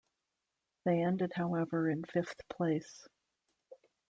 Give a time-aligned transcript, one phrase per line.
[0.83, 3.07] They ended, however, in fifth place.